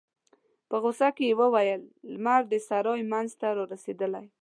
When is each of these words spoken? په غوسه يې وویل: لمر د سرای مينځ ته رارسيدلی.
په 0.69 0.75
غوسه 0.81 1.07
يې 1.27 1.31
وویل: 1.41 1.81
لمر 2.13 2.41
د 2.51 2.53
سرای 2.67 3.01
مينځ 3.11 3.31
ته 3.41 3.47
رارسيدلی. 3.57 4.25